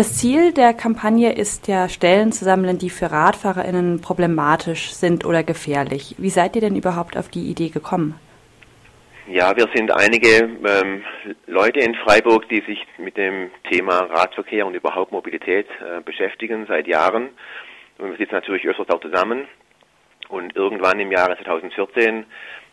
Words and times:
Das 0.00 0.16
Ziel 0.16 0.54
der 0.54 0.72
Kampagne 0.72 1.30
ist 1.30 1.68
ja, 1.68 1.86
Stellen 1.90 2.32
zu 2.32 2.46
sammeln, 2.46 2.78
die 2.78 2.88
für 2.88 3.12
RadfahrerInnen 3.12 4.00
problematisch 4.00 4.92
sind 4.92 5.26
oder 5.26 5.42
gefährlich. 5.42 6.14
Wie 6.16 6.30
seid 6.30 6.56
ihr 6.56 6.62
denn 6.62 6.74
überhaupt 6.74 7.18
auf 7.18 7.28
die 7.28 7.50
Idee 7.50 7.68
gekommen? 7.68 8.18
Ja, 9.28 9.54
wir 9.54 9.68
sind 9.74 9.92
einige 9.92 10.48
ähm, 10.66 11.04
Leute 11.46 11.80
in 11.80 11.94
Freiburg, 11.96 12.48
die 12.48 12.62
sich 12.62 12.82
mit 12.96 13.18
dem 13.18 13.50
Thema 13.70 13.98
Radverkehr 13.98 14.66
und 14.66 14.74
überhaupt 14.74 15.12
Mobilität 15.12 15.66
äh, 15.80 16.00
beschäftigen 16.00 16.64
seit 16.66 16.86
Jahren. 16.86 17.28
Und 17.98 18.12
wir 18.12 18.16
sitzen 18.16 18.36
natürlich 18.36 18.66
öfters 18.66 18.88
auch 18.88 19.02
zusammen. 19.02 19.48
Und 20.30 20.56
irgendwann 20.56 20.98
im 20.98 21.12
Jahre 21.12 21.36
2014 21.44 22.24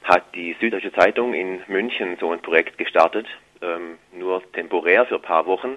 hat 0.06 0.34
die 0.34 0.56
Süddeutsche 0.62 0.94
Zeitung 0.94 1.34
in 1.34 1.60
München 1.68 2.16
so 2.22 2.32
ein 2.32 2.42
Projekt 2.42 2.78
gestartet, 2.78 3.28
ähm, 3.62 3.98
nur 4.18 4.50
temporär 4.54 5.06
für 5.08 5.16
ein 5.16 5.22
paar 5.22 5.46
Wochen 5.46 5.76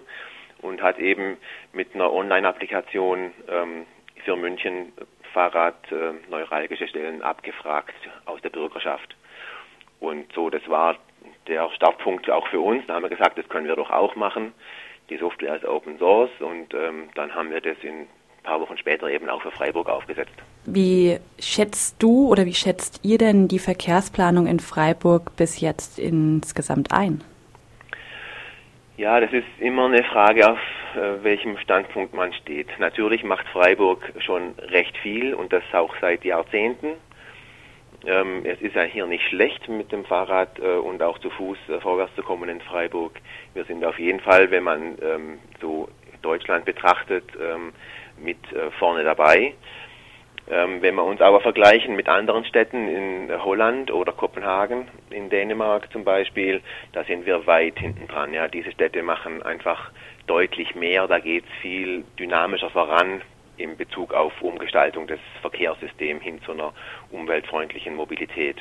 und 0.62 0.82
hat 0.82 0.98
eben 0.98 1.36
mit 1.72 1.94
einer 1.94 2.12
Online-Applikation 2.12 3.32
ähm, 3.48 3.86
für 4.24 4.36
München 4.36 4.92
Fahrradneuralgische 5.32 6.84
äh, 6.84 6.88
Stellen 6.88 7.22
abgefragt 7.22 7.94
aus 8.26 8.40
der 8.42 8.50
Bürgerschaft. 8.50 9.16
Und 10.00 10.32
so, 10.32 10.50
das 10.50 10.66
war 10.68 10.96
der 11.46 11.70
Startpunkt 11.74 12.30
auch 12.30 12.46
für 12.48 12.60
uns. 12.60 12.86
Da 12.86 12.94
haben 12.94 13.02
wir 13.02 13.10
gesagt, 13.10 13.38
das 13.38 13.48
können 13.48 13.66
wir 13.66 13.76
doch 13.76 13.90
auch 13.90 14.16
machen. 14.16 14.52
Die 15.08 15.16
Software 15.16 15.56
ist 15.56 15.64
Open 15.64 15.98
Source 15.98 16.30
und 16.40 16.72
ähm, 16.74 17.08
dann 17.14 17.34
haben 17.34 17.50
wir 17.50 17.60
das 17.60 17.76
in 17.82 18.00
ein 18.00 18.08
paar 18.42 18.60
Wochen 18.60 18.78
später 18.78 19.08
eben 19.08 19.28
auch 19.28 19.42
für 19.42 19.50
Freiburg 19.50 19.88
aufgesetzt. 19.88 20.32
Wie 20.64 21.18
schätzt 21.38 22.02
du 22.02 22.28
oder 22.28 22.46
wie 22.46 22.54
schätzt 22.54 23.00
ihr 23.02 23.18
denn 23.18 23.48
die 23.48 23.58
Verkehrsplanung 23.58 24.46
in 24.46 24.60
Freiburg 24.60 25.36
bis 25.36 25.60
jetzt 25.60 25.98
insgesamt 25.98 26.92
ein? 26.92 27.22
Ja, 29.00 29.18
das 29.18 29.32
ist 29.32 29.46
immer 29.60 29.86
eine 29.86 30.04
Frage, 30.04 30.46
auf 30.46 30.58
äh, 30.94 31.24
welchem 31.24 31.56
Standpunkt 31.56 32.12
man 32.12 32.34
steht. 32.34 32.68
Natürlich 32.78 33.24
macht 33.24 33.48
Freiburg 33.48 34.12
schon 34.18 34.52
recht 34.58 34.94
viel 34.98 35.32
und 35.32 35.54
das 35.54 35.62
auch 35.72 35.94
seit 36.02 36.22
Jahrzehnten. 36.22 36.88
Ähm, 38.06 38.44
es 38.44 38.60
ist 38.60 38.74
ja 38.74 38.82
hier 38.82 39.06
nicht 39.06 39.26
schlecht 39.26 39.66
mit 39.70 39.90
dem 39.90 40.04
Fahrrad 40.04 40.58
äh, 40.58 40.74
und 40.76 41.02
auch 41.02 41.18
zu 41.18 41.30
Fuß 41.30 41.56
äh, 41.70 41.80
vorwärts 41.80 42.14
zu 42.14 42.22
kommen 42.22 42.50
in 42.50 42.60
Freiburg. 42.60 43.18
Wir 43.54 43.64
sind 43.64 43.82
auf 43.86 43.98
jeden 43.98 44.20
Fall, 44.20 44.50
wenn 44.50 44.64
man 44.64 44.98
ähm, 45.00 45.38
so 45.62 45.88
Deutschland 46.20 46.66
betrachtet, 46.66 47.24
ähm, 47.40 47.72
mit 48.22 48.52
äh, 48.52 48.70
vorne 48.72 49.02
dabei. 49.02 49.54
Ähm, 50.50 50.82
wenn 50.82 50.96
wir 50.96 51.04
uns 51.04 51.20
aber 51.20 51.40
vergleichen 51.40 51.94
mit 51.94 52.08
anderen 52.08 52.44
Städten 52.44 52.88
in 52.88 53.44
Holland 53.44 53.92
oder 53.92 54.10
Kopenhagen, 54.10 54.88
in 55.10 55.30
Dänemark 55.30 55.92
zum 55.92 56.02
Beispiel, 56.02 56.60
da 56.92 57.04
sind 57.04 57.24
wir 57.24 57.46
weit 57.46 57.78
hinten 57.78 58.08
dran. 58.08 58.34
Ja, 58.34 58.48
diese 58.48 58.72
Städte 58.72 59.02
machen 59.04 59.42
einfach 59.44 59.92
deutlich 60.26 60.74
mehr, 60.74 61.06
da 61.06 61.20
geht 61.20 61.44
es 61.44 61.60
viel 61.60 62.04
dynamischer 62.18 62.70
voran 62.70 63.22
in 63.58 63.76
Bezug 63.76 64.12
auf 64.12 64.32
Umgestaltung 64.42 65.06
des 65.06 65.20
Verkehrssystems 65.40 66.22
hin 66.22 66.40
zu 66.42 66.52
einer 66.52 66.72
umweltfreundlichen 67.12 67.94
Mobilität. 67.94 68.56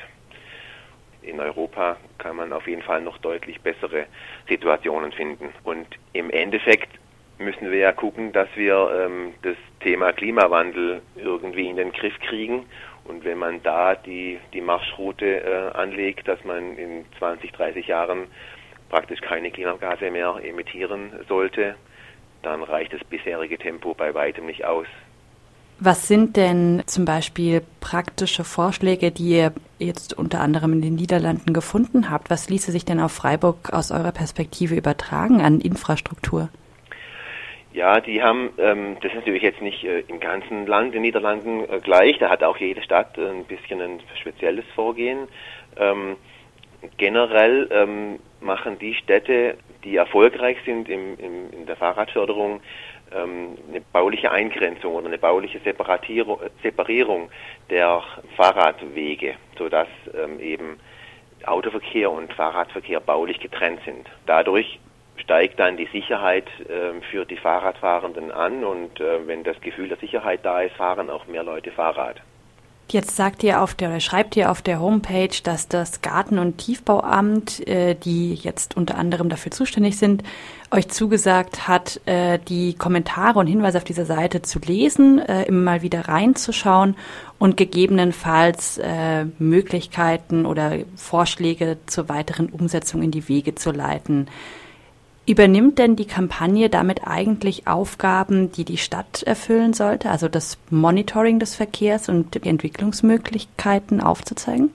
In 1.23 1.39
Europa 1.39 1.97
kann 2.17 2.35
man 2.35 2.53
auf 2.53 2.67
jeden 2.67 2.83
Fall 2.83 3.01
noch 3.01 3.17
deutlich 3.17 3.61
bessere 3.61 4.05
Situationen 4.47 5.11
finden. 5.11 5.49
Und 5.63 5.87
im 6.13 6.29
Endeffekt 6.29 6.98
müssen 7.39 7.71
wir 7.71 7.79
ja 7.79 7.91
gucken, 7.91 8.31
dass 8.31 8.49
wir 8.55 9.05
ähm, 9.05 9.33
das 9.41 9.55
Thema 9.79 10.11
Klimawandel 10.11 11.01
irgendwie 11.15 11.67
in 11.67 11.77
den 11.77 11.91
Griff 11.91 12.17
kriegen. 12.19 12.65
Und 13.05 13.23
wenn 13.23 13.39
man 13.39 13.63
da 13.63 13.95
die, 13.95 14.39
die 14.53 14.61
Marschroute 14.61 15.43
äh, 15.43 15.77
anlegt, 15.77 16.27
dass 16.27 16.43
man 16.43 16.77
in 16.77 17.05
20, 17.17 17.51
30 17.53 17.87
Jahren 17.87 18.27
praktisch 18.89 19.21
keine 19.21 19.51
Klimagase 19.51 20.11
mehr 20.11 20.35
emittieren 20.43 21.11
sollte, 21.27 21.75
dann 22.43 22.61
reicht 22.61 22.93
das 22.93 23.03
bisherige 23.03 23.57
Tempo 23.57 23.93
bei 23.93 24.13
weitem 24.13 24.45
nicht 24.45 24.65
aus. 24.65 24.87
Was 25.81 26.09
sind 26.09 26.35
denn 26.35 26.83
zum 26.87 27.05
Beispiel 27.05 27.61
praktische 27.79 28.43
Vorschläge, 28.43 29.11
die 29.11 29.29
ihr 29.29 29.53
jetzt 29.77 30.13
unter 30.13 30.41
anderem 30.41 30.73
in 30.73 30.81
den 30.81 30.95
Niederlanden 30.95 31.53
gefunden 31.53 32.09
habt? 32.09 32.29
Was 32.29 32.49
ließe 32.49 32.73
sich 32.73 32.83
denn 32.83 32.99
auf 32.99 33.13
Freiburg 33.13 33.71
aus 33.71 33.89
eurer 33.91 34.11
Perspektive 34.11 34.75
übertragen 34.75 35.39
an 35.39 35.61
Infrastruktur? 35.61 36.49
Ja, 37.71 37.99
die 37.99 38.23
haben, 38.23 38.49
ähm, 38.57 38.97
das 39.01 39.11
ist 39.11 39.17
natürlich 39.17 39.43
jetzt 39.43 39.61
nicht 39.61 39.83
äh, 39.83 39.99
im 40.07 40.19
ganzen 40.19 40.65
Land 40.65 40.95
den 40.95 41.03
Niederlanden 41.03 41.69
äh, 41.69 41.79
gleich, 41.79 42.17
da 42.17 42.29
hat 42.29 42.43
auch 42.43 42.57
jede 42.57 42.81
Stadt 42.81 43.17
ein 43.17 43.45
bisschen 43.45 43.79
ein 43.79 43.99
spezielles 44.19 44.65
Vorgehen. 44.73 45.27
Ähm, 45.77 46.17
generell 46.97 47.69
ähm, 47.71 48.19
machen 48.41 48.79
die 48.79 48.95
Städte, 48.95 49.57
die 49.83 49.97
erfolgreich 49.97 50.57
sind 50.65 50.89
im, 50.89 51.17
im, 51.19 51.51
in 51.51 51.65
der 51.67 51.75
Fahrradförderung, 51.75 52.61
ähm, 53.11 53.57
eine 53.69 53.81
bauliche 53.81 54.31
Eingrenzung 54.31 54.95
oder 54.95 55.07
eine 55.07 55.17
bauliche 55.17 55.59
Separierung 55.59 57.29
der 57.69 58.01
Fahrradwege, 58.35 59.35
sodass 59.57 59.87
ähm, 60.13 60.39
eben 60.39 60.79
Autoverkehr 61.45 62.11
und 62.11 62.33
Fahrradverkehr 62.33 62.99
baulich 62.99 63.39
getrennt 63.39 63.79
sind. 63.85 64.07
Dadurch 64.25 64.79
steigt 65.19 65.59
dann 65.59 65.77
die 65.77 65.87
Sicherheit 65.91 66.47
äh, 66.61 67.01
für 67.11 67.25
die 67.25 67.37
Fahrradfahrenden 67.37 68.31
an 68.31 68.63
und 68.63 68.99
äh, 68.99 69.27
wenn 69.27 69.43
das 69.43 69.59
Gefühl 69.61 69.89
der 69.89 69.97
Sicherheit 69.97 70.41
da 70.43 70.61
ist, 70.61 70.75
fahren 70.75 71.09
auch 71.09 71.27
mehr 71.27 71.43
Leute 71.43 71.71
Fahrrad. 71.71 72.21
Jetzt 72.91 73.15
sagt 73.15 73.43
ihr 73.43 73.61
auf 73.61 73.75
der 73.75 73.89
oder 73.89 73.99
schreibt 73.99 74.35
ihr 74.35 74.49
auf 74.49 74.63
der 74.63 74.79
Homepage, 74.79 75.29
dass 75.43 75.67
das 75.67 76.01
Garten- 76.01 76.39
und 76.39 76.57
Tiefbauamt, 76.57 77.67
äh, 77.67 77.93
die 77.93 78.33
jetzt 78.33 78.75
unter 78.75 78.97
anderem 78.97 79.29
dafür 79.29 79.51
zuständig 79.51 79.99
sind, 79.99 80.23
euch 80.71 80.87
zugesagt 80.89 81.67
hat, 81.67 82.01
äh, 82.07 82.39
die 82.39 82.73
Kommentare 82.73 83.37
und 83.37 83.45
Hinweise 83.45 83.77
auf 83.77 83.83
dieser 83.83 84.05
Seite 84.05 84.41
zu 84.41 84.57
lesen, 84.57 85.19
äh, 85.19 85.43
immer 85.43 85.73
mal 85.73 85.81
wieder 85.83 86.07
reinzuschauen 86.07 86.95
und 87.37 87.57
gegebenenfalls 87.57 88.79
äh, 88.79 89.25
Möglichkeiten 89.37 90.47
oder 90.47 90.79
Vorschläge 90.95 91.77
zur 91.85 92.09
weiteren 92.09 92.49
Umsetzung 92.49 93.03
in 93.03 93.11
die 93.11 93.29
Wege 93.29 93.53
zu 93.53 93.71
leiten. 93.71 94.27
Übernimmt 95.29 95.77
denn 95.77 95.95
die 95.95 96.07
Kampagne 96.07 96.71
damit 96.71 97.01
eigentlich 97.05 97.67
Aufgaben, 97.67 98.51
die 98.51 98.65
die 98.65 98.77
Stadt 98.77 99.21
erfüllen 99.21 99.73
sollte, 99.73 100.09
also 100.09 100.27
das 100.27 100.57
Monitoring 100.71 101.37
des 101.37 101.55
Verkehrs 101.55 102.09
und 102.09 102.33
die 102.33 102.49
Entwicklungsmöglichkeiten 102.49 104.01
aufzuzeigen? 104.01 104.73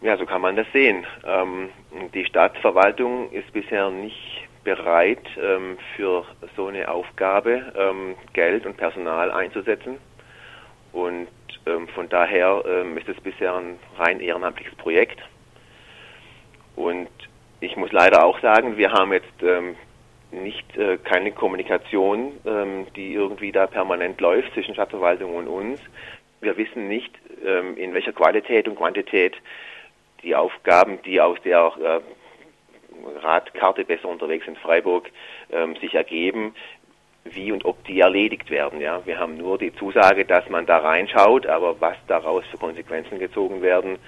Ja, 0.00 0.16
so 0.16 0.26
kann 0.26 0.40
man 0.40 0.56
das 0.56 0.66
sehen. 0.72 1.06
Ähm, 1.24 1.68
die 2.12 2.24
Stadtverwaltung 2.24 3.30
ist 3.30 3.52
bisher 3.52 3.88
nicht 3.88 4.48
bereit, 4.64 5.28
ähm, 5.40 5.78
für 5.94 6.24
so 6.56 6.66
eine 6.66 6.88
Aufgabe 6.88 7.72
ähm, 7.76 8.16
Geld 8.32 8.66
und 8.66 8.76
Personal 8.78 9.30
einzusetzen. 9.30 9.98
Und 10.92 11.28
ähm, 11.66 11.86
von 11.86 12.08
daher 12.08 12.64
ähm, 12.66 12.98
ist 12.98 13.08
es 13.08 13.20
bisher 13.20 13.54
ein 13.54 13.78
rein 13.96 14.18
ehrenamtliches 14.18 14.74
Projekt. 14.74 15.20
Und 16.74 17.08
ich 17.62 17.76
muss 17.76 17.92
leider 17.92 18.24
auch 18.24 18.40
sagen, 18.40 18.76
wir 18.76 18.92
haben 18.92 19.12
jetzt 19.12 19.42
ähm, 19.42 19.76
nicht 20.32 20.76
äh, 20.76 20.98
keine 20.98 21.32
Kommunikation, 21.32 22.32
ähm, 22.44 22.86
die 22.96 23.12
irgendwie 23.12 23.52
da 23.52 23.66
permanent 23.66 24.20
läuft 24.20 24.52
zwischen 24.54 24.74
Stadtverwaltung 24.74 25.36
und 25.36 25.46
uns. 25.46 25.80
Wir 26.40 26.56
wissen 26.56 26.88
nicht, 26.88 27.12
ähm, 27.46 27.76
in 27.76 27.94
welcher 27.94 28.12
Qualität 28.12 28.66
und 28.66 28.76
Quantität 28.76 29.36
die 30.22 30.34
Aufgaben, 30.34 31.00
die 31.02 31.20
aus 31.20 31.38
der 31.44 31.72
äh, 31.80 33.18
Radkarte 33.20 33.84
besser 33.84 34.08
unterwegs 34.08 34.46
in 34.48 34.56
Freiburg 34.56 35.08
ähm, 35.52 35.76
sich 35.76 35.94
ergeben, 35.94 36.54
wie 37.24 37.52
und 37.52 37.64
ob 37.64 37.84
die 37.84 38.00
erledigt 38.00 38.50
werden. 38.50 38.80
Ja, 38.80 39.06
wir 39.06 39.20
haben 39.20 39.36
nur 39.36 39.58
die 39.58 39.72
Zusage, 39.76 40.24
dass 40.24 40.48
man 40.48 40.66
da 40.66 40.78
reinschaut, 40.78 41.46
aber 41.46 41.80
was 41.80 41.96
daraus 42.08 42.44
für 42.50 42.58
Konsequenzen 42.58 43.20
gezogen 43.20 43.62
werden, 43.62 43.98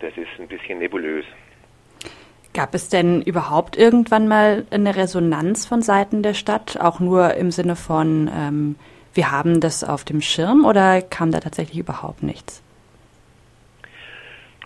das 0.00 0.16
ist 0.16 0.40
ein 0.40 0.48
bisschen 0.48 0.80
nebulös. 0.80 1.24
Gab 2.56 2.74
es 2.74 2.88
denn 2.88 3.20
überhaupt 3.20 3.76
irgendwann 3.76 4.28
mal 4.28 4.64
eine 4.70 4.96
Resonanz 4.96 5.66
von 5.66 5.82
Seiten 5.82 6.22
der 6.22 6.32
Stadt, 6.32 6.78
auch 6.80 7.00
nur 7.00 7.34
im 7.34 7.50
Sinne 7.50 7.76
von, 7.76 8.30
ähm, 8.34 8.76
wir 9.12 9.30
haben 9.30 9.60
das 9.60 9.84
auf 9.84 10.04
dem 10.04 10.22
Schirm 10.22 10.64
oder 10.64 11.02
kam 11.02 11.32
da 11.32 11.40
tatsächlich 11.40 11.78
überhaupt 11.78 12.22
nichts? 12.22 12.62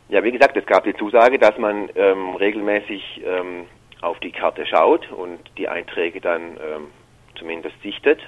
Ja, 0.09 0.23
wie 0.23 0.31
gesagt, 0.31 0.57
es 0.57 0.67
gab 0.67 0.85
die 0.85 0.95
Zusage, 0.95 1.41
dass 1.41 1.59
man 1.59 1.89
ähm, 1.97 2.37
regelmäßig 2.37 3.23
ähm, 3.25 3.67
auf 4.03 4.21
die 4.21 4.31
Karte 4.31 4.65
schaut 4.67 5.11
und 5.11 5.41
die 5.59 5.69
Einträge 5.69 6.21
dann 6.21 6.43
ähm, 6.43 6.87
zumindest 7.37 7.75
sichtet. 7.83 8.21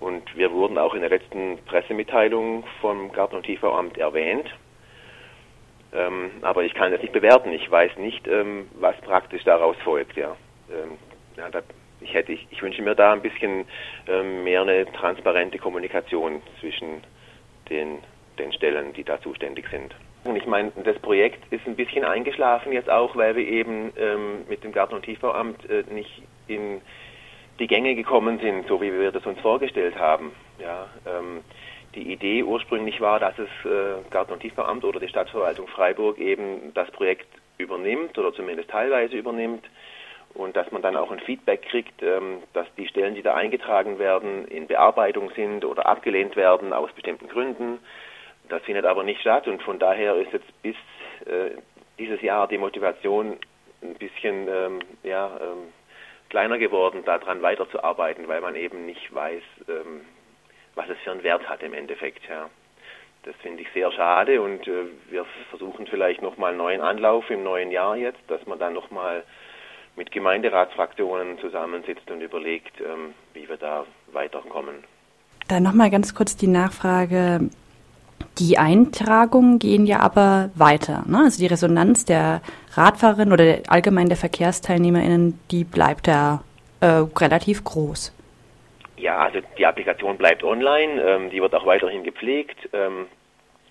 Und 0.00 0.22
wir 0.38 0.50
wurden 0.52 0.78
auch 0.78 0.94
in 0.94 1.00
der 1.00 1.10
letzten 1.10 1.58
Pressemitteilung 1.66 2.64
vom 2.80 3.12
Garten- 3.12 3.36
und 3.36 3.44
Tiefbauamt 3.44 3.98
erwähnt. 3.98 4.46
Ähm, 5.96 6.30
aber 6.42 6.64
ich 6.64 6.74
kann 6.74 6.92
das 6.92 7.00
nicht 7.00 7.12
bewerten. 7.12 7.52
Ich 7.52 7.70
weiß 7.70 7.96
nicht, 7.96 8.28
ähm, 8.28 8.68
was 8.74 8.96
praktisch 9.00 9.44
daraus 9.44 9.76
folgt. 9.82 10.16
Ja, 10.16 10.36
ähm, 10.70 10.98
ja 11.36 11.48
da, 11.48 11.62
ich 12.00 12.12
hätte, 12.12 12.32
ich, 12.32 12.46
ich, 12.50 12.62
wünsche 12.62 12.82
mir 12.82 12.94
da 12.94 13.12
ein 13.12 13.22
bisschen 13.22 13.66
ähm, 14.06 14.44
mehr 14.44 14.62
eine 14.62 14.84
transparente 14.92 15.58
Kommunikation 15.58 16.42
zwischen 16.60 17.02
den, 17.70 17.98
den 18.38 18.52
Stellen, 18.52 18.92
die 18.92 19.04
da 19.04 19.20
zuständig 19.20 19.68
sind. 19.70 19.94
Und 20.24 20.36
ich 20.36 20.46
meine, 20.46 20.72
das 20.84 20.98
Projekt 20.98 21.50
ist 21.52 21.66
ein 21.66 21.76
bisschen 21.76 22.04
eingeschlafen 22.04 22.72
jetzt 22.72 22.90
auch, 22.90 23.16
weil 23.16 23.36
wir 23.36 23.46
eben 23.46 23.92
ähm, 23.96 24.44
mit 24.48 24.64
dem 24.64 24.72
Garten- 24.72 24.94
und 24.94 25.04
Tiefbauamt 25.04 25.68
äh, 25.70 25.84
nicht 25.88 26.22
in 26.46 26.82
die 27.58 27.68
Gänge 27.68 27.94
gekommen 27.94 28.38
sind, 28.40 28.68
so 28.68 28.82
wie 28.82 28.92
wir 28.92 29.12
das 29.12 29.24
uns 29.24 29.40
vorgestellt 29.40 29.96
haben. 29.98 30.32
Ja, 30.58 30.88
ähm, 31.06 31.42
die 31.96 32.12
Idee 32.12 32.42
ursprünglich 32.42 33.00
war, 33.00 33.18
dass 33.18 33.34
es 33.38 33.48
äh, 33.64 34.08
Garten- 34.10 34.32
und 34.32 34.40
Tiefbauamt 34.40 34.84
oder 34.84 35.00
die 35.00 35.08
Stadtverwaltung 35.08 35.66
Freiburg 35.66 36.18
eben 36.18 36.72
das 36.74 36.90
Projekt 36.90 37.26
übernimmt 37.58 38.16
oder 38.18 38.32
zumindest 38.34 38.70
teilweise 38.70 39.16
übernimmt 39.16 39.64
und 40.34 40.54
dass 40.54 40.70
man 40.70 40.82
dann 40.82 40.96
auch 40.96 41.10
ein 41.10 41.20
Feedback 41.20 41.62
kriegt, 41.62 42.02
ähm, 42.02 42.42
dass 42.52 42.66
die 42.76 42.86
Stellen, 42.86 43.14
die 43.14 43.22
da 43.22 43.34
eingetragen 43.34 43.98
werden, 43.98 44.46
in 44.48 44.66
Bearbeitung 44.66 45.30
sind 45.30 45.64
oder 45.64 45.86
abgelehnt 45.86 46.36
werden 46.36 46.72
aus 46.72 46.92
bestimmten 46.92 47.28
Gründen. 47.28 47.78
Das 48.48 48.62
findet 48.62 48.84
aber 48.84 49.02
nicht 49.02 49.20
statt 49.22 49.48
und 49.48 49.62
von 49.62 49.78
daher 49.78 50.14
ist 50.16 50.32
jetzt 50.32 50.62
bis 50.62 50.76
äh, 51.24 51.56
dieses 51.98 52.20
Jahr 52.20 52.46
die 52.46 52.58
Motivation 52.58 53.38
ein 53.82 53.94
bisschen 53.94 54.46
ähm, 54.48 54.80
ja, 55.02 55.30
ähm, 55.40 55.72
kleiner 56.28 56.58
geworden, 56.58 57.04
daran 57.04 57.40
weiterzuarbeiten, 57.40 58.28
weil 58.28 58.42
man 58.42 58.54
eben 58.54 58.84
nicht 58.84 59.14
weiß, 59.14 59.42
ähm, 59.68 60.02
was 60.76 60.88
es 60.88 60.98
für 61.02 61.10
einen 61.10 61.24
Wert 61.24 61.48
hat 61.48 61.62
im 61.64 61.74
Endeffekt. 61.74 62.28
Ja. 62.28 62.48
Das 63.24 63.34
finde 63.42 63.62
ich 63.62 63.68
sehr 63.74 63.90
schade 63.90 64.40
und 64.40 64.68
äh, 64.68 64.84
wir 65.10 65.26
versuchen 65.50 65.88
vielleicht 65.88 66.22
nochmal 66.22 66.50
einen 66.50 66.58
neuen 66.58 66.80
Anlauf 66.80 67.28
im 67.28 67.42
neuen 67.42 67.72
Jahr 67.72 67.96
jetzt, 67.96 68.20
dass 68.28 68.46
man 68.46 68.60
dann 68.60 68.74
nochmal 68.74 69.24
mit 69.96 70.12
Gemeinderatsfraktionen 70.12 71.38
zusammensitzt 71.40 72.08
und 72.08 72.20
überlegt, 72.20 72.80
ähm, 72.80 73.14
wie 73.34 73.48
wir 73.48 73.56
da 73.56 73.84
weiterkommen. 74.12 74.76
Dann 75.48 75.64
nochmal 75.64 75.90
ganz 75.90 76.14
kurz 76.14 76.36
die 76.36 76.46
Nachfrage. 76.46 77.48
Die 78.38 78.58
Eintragungen 78.58 79.58
gehen 79.58 79.86
ja 79.86 80.00
aber 80.00 80.50
weiter. 80.54 81.02
Ne? 81.06 81.22
Also 81.24 81.40
die 81.40 81.46
Resonanz 81.46 82.04
der 82.04 82.42
Radfahrerin 82.74 83.32
oder 83.32 83.58
allgemein 83.68 84.08
der 84.08 84.18
Verkehrsteilnehmerinnen, 84.18 85.38
die 85.50 85.64
bleibt 85.64 86.06
ja 86.06 86.42
äh, 86.80 87.04
relativ 87.16 87.64
groß. 87.64 88.12
Ja, 88.96 89.18
also 89.18 89.40
die 89.58 89.66
Applikation 89.66 90.16
bleibt 90.16 90.42
online, 90.42 91.02
ähm, 91.02 91.30
die 91.30 91.40
wird 91.40 91.54
auch 91.54 91.66
weiterhin 91.66 92.02
gepflegt. 92.02 92.68
Ähm, 92.72 93.06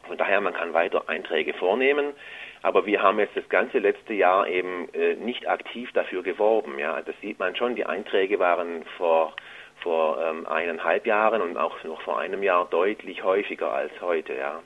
von 0.07 0.17
daher, 0.17 0.39
man 0.39 0.53
kann 0.53 0.73
weiter 0.73 1.09
Einträge 1.09 1.53
vornehmen. 1.53 2.13
Aber 2.61 2.85
wir 2.85 3.01
haben 3.01 3.19
jetzt 3.19 3.35
das 3.35 3.47
ganze 3.49 3.79
letzte 3.79 4.13
Jahr 4.13 4.47
eben 4.47 4.89
äh, 4.93 5.15
nicht 5.15 5.47
aktiv 5.47 5.91
dafür 5.93 6.23
geworben. 6.23 6.79
Ja, 6.79 7.01
das 7.01 7.15
sieht 7.21 7.39
man 7.39 7.55
schon. 7.55 7.75
Die 7.75 7.85
Einträge 7.85 8.39
waren 8.39 8.83
vor 8.97 9.33
vor 9.81 10.19
ähm, 10.19 10.47
eineinhalb 10.47 11.05
Jahren 11.05 11.41
und 11.41 11.57
auch 11.57 11.83
noch 11.83 12.01
vor 12.01 12.17
einem 12.17 12.41
Jahr 12.41 12.65
deutlich 12.71 13.23
häufiger 13.23 13.71
als 13.71 13.91
heute. 14.01 14.33
Ja, 14.33 14.61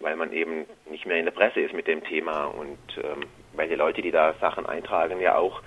weil 0.00 0.16
man 0.16 0.32
eben 0.32 0.66
nicht 0.90 1.06
mehr 1.06 1.18
in 1.18 1.26
der 1.26 1.32
Presse 1.32 1.60
ist 1.60 1.74
mit 1.74 1.86
dem 1.86 2.02
Thema 2.02 2.46
und 2.46 2.78
ähm, 2.96 3.26
weil 3.52 3.68
die 3.68 3.74
Leute, 3.74 4.02
die 4.02 4.10
da 4.10 4.34
Sachen 4.40 4.66
eintragen, 4.66 5.20
ja 5.20 5.36
auch 5.36 5.62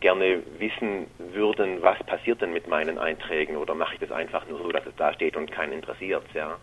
gerne 0.00 0.42
wissen 0.58 1.06
würden, 1.18 1.82
was 1.82 1.98
passiert 2.04 2.40
denn 2.40 2.52
mit 2.52 2.68
meinen 2.68 2.98
Einträgen 2.98 3.56
oder 3.56 3.74
mache 3.74 3.94
ich 3.94 4.00
das 4.00 4.12
einfach 4.12 4.46
nur 4.48 4.58
so, 4.58 4.70
dass 4.70 4.86
es 4.86 4.94
da 4.96 5.12
steht 5.12 5.36
und 5.36 5.50
keinen 5.50 5.72
interessiert. 5.72 6.24
Ja. 6.34 6.56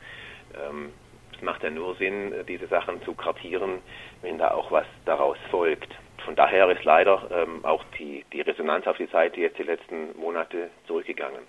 Ähm, 0.55 0.91
es 1.35 1.41
macht 1.41 1.63
ja 1.63 1.69
nur 1.69 1.95
Sinn, 1.95 2.33
diese 2.47 2.67
Sachen 2.67 3.01
zu 3.03 3.13
kartieren, 3.13 3.79
wenn 4.21 4.37
da 4.37 4.51
auch 4.51 4.71
was 4.71 4.85
daraus 5.05 5.37
folgt. 5.49 5.93
Von 6.25 6.35
daher 6.35 6.69
ist 6.69 6.83
leider 6.83 7.27
ähm, 7.31 7.65
auch 7.65 7.83
die, 7.97 8.23
die 8.31 8.41
Resonanz 8.41 8.85
auf 8.85 8.97
die 8.97 9.07
Seite 9.07 9.39
jetzt 9.39 9.57
die 9.57 9.63
letzten 9.63 10.17
Monate 10.19 10.69
zurückgegangen. 10.85 11.41